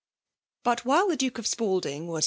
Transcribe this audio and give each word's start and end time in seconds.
But, 0.63 0.83
while 0.83 1.09
the 1.09 1.15
Duke 1.15 1.37
of 1.37 1.45
Spaldiag 1.45 2.07
was. 2.07 2.19